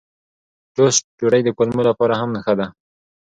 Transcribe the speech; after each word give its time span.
ټوسټ 0.75 1.03
ډوډۍ 1.17 1.41
د 1.45 1.49
کولمو 1.57 1.81
لپاره 1.89 2.13
هم 2.21 2.29
ښه 2.45 2.53
ده. 2.59 2.67